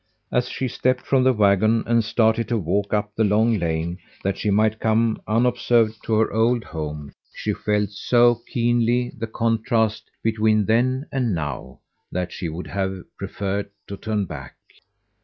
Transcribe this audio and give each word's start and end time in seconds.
As 0.31 0.49
she 0.49 0.67
stepped 0.67 1.03
from 1.05 1.23
the 1.23 1.31
wagon 1.31 1.83
and 1.85 2.03
started 2.03 2.47
to 2.47 2.57
walk 2.57 2.91
up 2.91 3.11
the 3.15 3.23
long 3.23 3.59
lane 3.59 3.99
that 4.23 4.35
she 4.39 4.49
might 4.49 4.79
come 4.79 5.21
unobserved 5.27 5.99
to 6.05 6.15
her 6.15 6.33
old 6.33 6.63
home, 6.63 7.13
she 7.35 7.53
felt 7.53 7.91
so 7.91 8.41
keenly 8.47 9.11
the 9.15 9.27
contrast 9.27 10.09
between 10.23 10.65
then 10.65 11.05
and 11.11 11.35
now 11.35 11.81
that 12.11 12.31
she 12.31 12.49
would 12.49 12.65
have 12.65 13.03
preferred 13.19 13.69
to 13.85 13.95
turn 13.95 14.25
back. 14.25 14.55